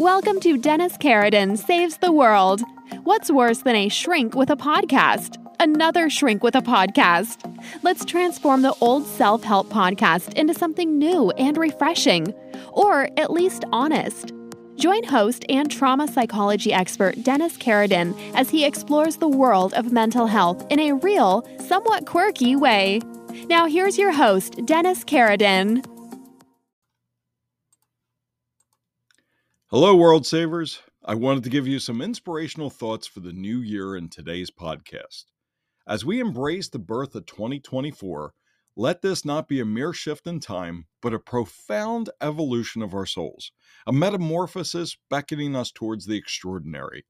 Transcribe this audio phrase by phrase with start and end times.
[0.00, 2.62] Welcome to Dennis Carradine Saves the World.
[3.04, 5.36] What's worse than a shrink with a podcast?
[5.60, 7.44] Another shrink with a podcast.
[7.82, 12.32] Let's transform the old self help podcast into something new and refreshing,
[12.72, 14.32] or at least honest.
[14.76, 20.26] Join host and trauma psychology expert Dennis Carradine as he explores the world of mental
[20.26, 23.02] health in a real, somewhat quirky way.
[23.50, 25.84] Now, here's your host, Dennis Carradine.
[29.72, 30.80] Hello, World Savers.
[31.04, 35.26] I wanted to give you some inspirational thoughts for the new year in today's podcast.
[35.86, 38.34] As we embrace the birth of 2024,
[38.74, 43.06] let this not be a mere shift in time, but a profound evolution of our
[43.06, 43.52] souls,
[43.86, 47.04] a metamorphosis beckoning us towards the extraordinary.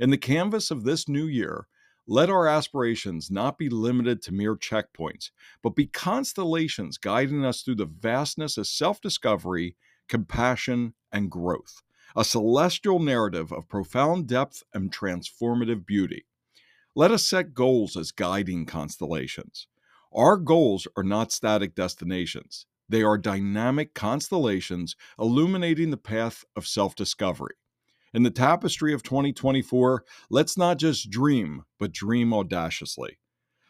[0.00, 1.68] In the canvas of this new year,
[2.08, 5.30] let our aspirations not be limited to mere checkpoints,
[5.62, 9.76] but be constellations guiding us through the vastness of self discovery,
[10.08, 11.82] compassion, and growth,
[12.16, 16.26] a celestial narrative of profound depth and transformative beauty.
[16.94, 19.66] Let us set goals as guiding constellations.
[20.12, 26.96] Our goals are not static destinations, they are dynamic constellations illuminating the path of self
[26.96, 27.54] discovery.
[28.12, 33.18] In the tapestry of 2024, let's not just dream, but dream audaciously.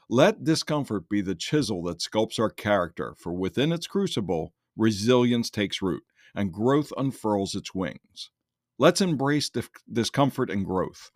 [0.09, 5.83] Let discomfort be the chisel that sculpts our character, for within its crucible, resilience takes
[5.83, 6.03] root
[6.35, 8.31] and growth unfurls its wings.
[8.79, 11.11] Let's embrace dif- discomfort and growth.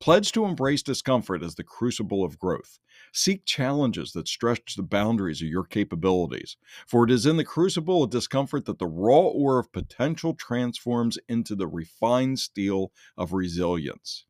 [0.00, 2.78] Pledge to embrace discomfort as the crucible of growth.
[3.12, 8.04] Seek challenges that stretch the boundaries of your capabilities, for it is in the crucible
[8.04, 14.24] of discomfort that the raw ore of potential transforms into the refined steel of resilience.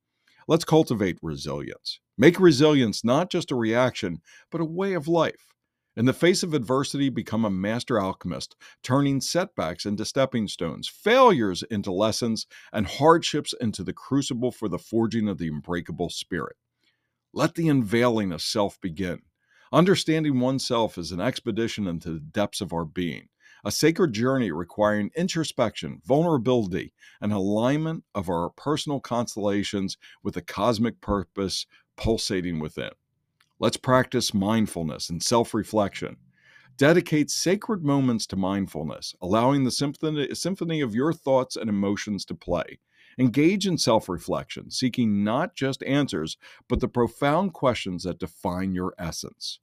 [0.47, 2.01] Let's cultivate resilience.
[2.17, 5.55] Make resilience not just a reaction, but a way of life.
[5.99, 8.55] In the face of adversity, become a master alchemist,
[8.85, 14.79] turning setbacks into stepping stones, failures into lessons, and hardships into the crucible for the
[14.79, 16.55] forging of the unbreakable spirit.
[17.33, 19.23] Let the unveiling of self begin.
[19.73, 23.29] Understanding oneself is an expedition into the depths of our being,
[23.65, 31.01] a sacred journey requiring introspection, vulnerability, and alignment of our personal constellations with the cosmic
[31.01, 31.67] purpose
[31.97, 32.93] pulsating within.
[33.61, 36.19] Let's practice mindfulness and self reflection.
[36.77, 42.79] Dedicate sacred moments to mindfulness, allowing the symphony, of your thoughts and emotions to play.
[43.19, 46.37] Engage in self reflection, seeking not just answers,
[46.69, 49.59] but the profound questions that define your essence.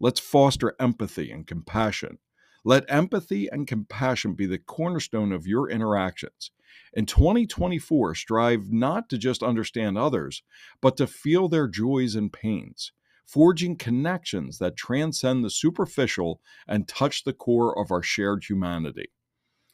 [0.00, 2.18] Let's foster empathy and compassion.
[2.64, 6.50] Let empathy and compassion be the cornerstone of your interactions.
[6.92, 10.42] In 2024, strive not to just understand others,
[10.80, 12.90] but to feel their joys and pains
[13.28, 19.10] forging connections that transcend the superficial and touch the core of our shared humanity.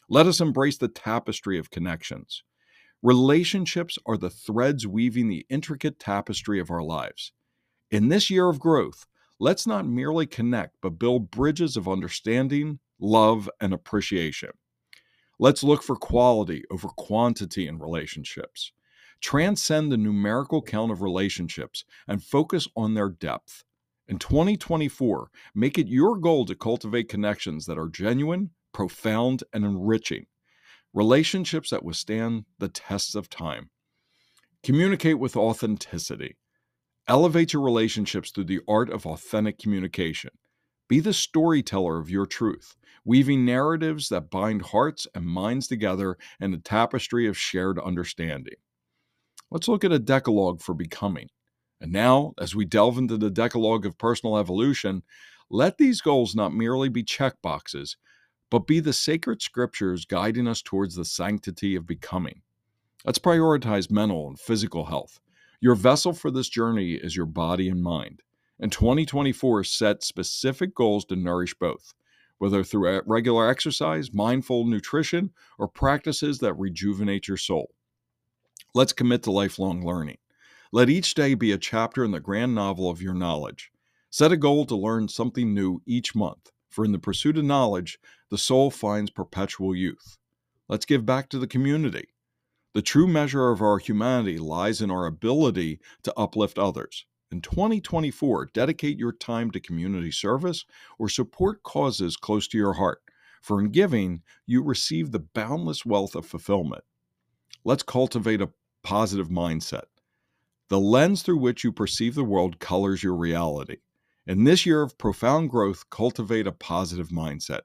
[0.08, 2.42] Let us embrace the tapestry of connections.
[3.00, 7.32] Relationships are the threads weaving the intricate tapestry of our lives.
[7.90, 9.06] In this year of growth,
[9.38, 14.50] let's not merely connect, but build bridges of understanding, love, and appreciation.
[15.38, 18.72] Let's look for quality over quantity in relationships.
[19.20, 23.64] Transcend the numerical count of relationships and focus on their depth.
[24.06, 30.26] In 2024, make it your goal to cultivate connections that are genuine, profound, and enriching.
[30.92, 33.70] Relationships that withstand the tests of time.
[34.62, 36.36] Communicate with authenticity.
[37.08, 40.30] Elevate your relationships through the art of authentic communication.
[40.88, 46.52] Be the storyteller of your truth, weaving narratives that bind hearts and minds together in
[46.52, 48.54] a tapestry of shared understanding.
[49.50, 51.28] Let's look at a decalogue for becoming.
[51.80, 55.02] And now, as we delve into the decalogue of personal evolution,
[55.50, 57.96] let these goals not merely be check boxes,
[58.50, 62.42] but be the sacred scriptures guiding us towards the sanctity of becoming.
[63.04, 65.20] Let's prioritize mental and physical health.
[65.60, 68.22] Your vessel for this journey is your body and mind.
[68.58, 71.92] In 2024, set specific goals to nourish both,
[72.38, 77.70] whether through regular exercise, mindful nutrition, or practices that rejuvenate your soul.
[78.76, 80.16] Let's commit to lifelong learning.
[80.72, 83.70] Let each day be a chapter in the grand novel of your knowledge.
[84.10, 88.00] Set a goal to learn something new each month, for in the pursuit of knowledge,
[88.30, 90.18] the soul finds perpetual youth.
[90.68, 92.08] Let's give back to the community.
[92.72, 97.06] The true measure of our humanity lies in our ability to uplift others.
[97.30, 100.64] In 2024, dedicate your time to community service
[100.98, 103.02] or support causes close to your heart,
[103.40, 106.82] for in giving, you receive the boundless wealth of fulfillment.
[107.64, 108.50] Let's cultivate a
[108.84, 109.86] positive mindset.
[110.68, 113.78] The lens through which you perceive the world colors your reality.
[114.26, 117.62] In this year of profound growth, cultivate a positive mindset.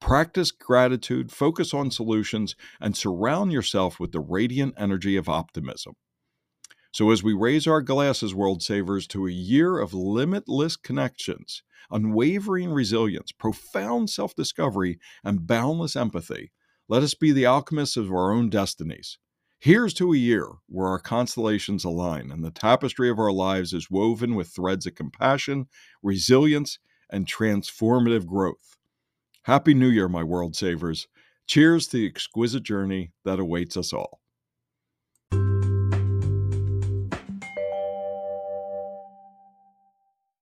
[0.00, 5.94] Practice gratitude, focus on solutions, and surround yourself with the radiant energy of optimism.
[6.92, 12.70] So, as we raise our glasses, World Savers, to a year of limitless connections, unwavering
[12.70, 16.50] resilience, profound self discovery, and boundless empathy,
[16.88, 19.18] let us be the alchemists of our own destinies.
[19.62, 23.88] Here's to a year where our constellations align and the tapestry of our lives is
[23.88, 25.68] woven with threads of compassion,
[26.02, 26.80] resilience,
[27.10, 28.76] and transformative growth.
[29.44, 31.06] Happy New Year, my world savers.
[31.46, 34.21] Cheers to the exquisite journey that awaits us all.